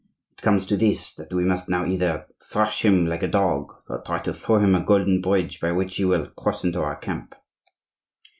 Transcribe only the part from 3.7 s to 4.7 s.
or try to throw